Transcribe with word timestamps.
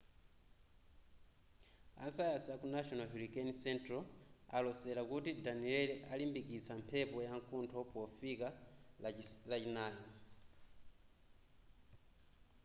a 2.05 2.11
sayansi 2.15 2.49
a 2.51 2.57
ku 2.61 2.67
national 2.75 3.09
hurricane 3.11 3.53
central 3.65 4.01
alosera 4.57 5.01
kuti 5.11 5.31
danielle 5.45 5.95
alimbikitsa 6.13 6.71
mphepo 6.81 7.17
yamkuntho 7.27 7.79
pofika 7.93 8.47
lachinayi 9.49 10.01